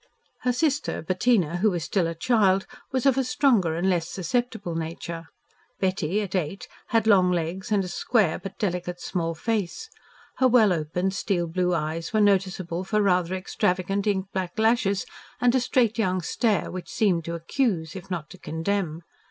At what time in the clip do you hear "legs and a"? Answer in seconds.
7.31-7.87